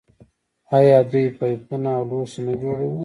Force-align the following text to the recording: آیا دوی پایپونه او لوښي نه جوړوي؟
آیا 0.77 0.99
دوی 1.11 1.25
پایپونه 1.37 1.89
او 1.97 2.03
لوښي 2.09 2.41
نه 2.47 2.53
جوړوي؟ 2.61 2.99